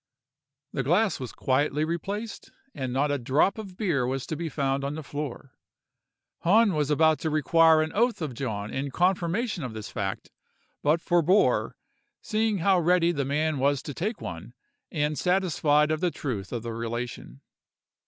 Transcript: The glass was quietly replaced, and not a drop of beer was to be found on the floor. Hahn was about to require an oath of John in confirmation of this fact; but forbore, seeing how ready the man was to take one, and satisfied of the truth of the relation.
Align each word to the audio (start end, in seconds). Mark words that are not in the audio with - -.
The 0.73 0.81
glass 0.81 1.19
was 1.19 1.31
quietly 1.31 1.85
replaced, 1.85 2.49
and 2.73 2.91
not 2.91 3.11
a 3.11 3.19
drop 3.19 3.59
of 3.59 3.77
beer 3.77 4.07
was 4.07 4.25
to 4.25 4.35
be 4.35 4.49
found 4.49 4.83
on 4.83 4.95
the 4.95 5.03
floor. 5.03 5.51
Hahn 6.39 6.73
was 6.73 6.89
about 6.89 7.19
to 7.19 7.29
require 7.29 7.83
an 7.83 7.91
oath 7.93 8.19
of 8.19 8.33
John 8.33 8.73
in 8.73 8.89
confirmation 8.89 9.63
of 9.63 9.75
this 9.75 9.91
fact; 9.91 10.31
but 10.81 11.01
forbore, 11.01 11.75
seeing 12.19 12.57
how 12.57 12.79
ready 12.79 13.11
the 13.11 13.25
man 13.25 13.59
was 13.59 13.83
to 13.83 13.93
take 13.93 14.19
one, 14.19 14.55
and 14.91 15.19
satisfied 15.19 15.91
of 15.91 15.99
the 15.99 16.09
truth 16.09 16.51
of 16.51 16.63
the 16.63 16.73
relation. 16.73 17.41